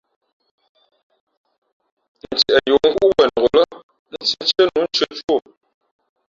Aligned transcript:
Ntieꞌ 2.33 2.63
yi 2.67 2.71
ǒ 2.75 2.77
kúꞌ 2.97 3.11
wenok 3.19 3.51
lά, 3.57 3.65
ntīēntíé 4.11 4.63
nu 4.73 4.81
tʉ̄ᾱ 4.93 5.07
tú 5.27 5.33
ō. 5.35 5.35